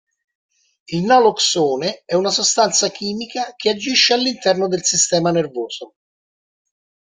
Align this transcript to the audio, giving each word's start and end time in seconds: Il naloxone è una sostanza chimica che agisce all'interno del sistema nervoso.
Il 0.87 1.03
naloxone 1.05 2.01
è 2.05 2.15
una 2.15 2.31
sostanza 2.31 2.89
chimica 2.89 3.53
che 3.55 3.69
agisce 3.69 4.15
all'interno 4.15 4.67
del 4.67 4.81
sistema 4.83 5.29
nervoso. 5.29 5.93